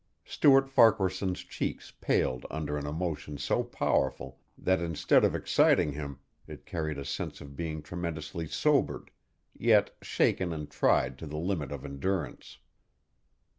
[0.25, 6.65] Stuart Farquaharson's cheeks paled under an emotion so powerful that instead of exciting him it
[6.65, 9.11] carried a sense of being tremendously sobered
[9.53, 12.57] yet shaken and tried to the limit of endurance.